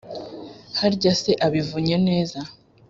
[0.79, 2.39] harya se abivunnye neza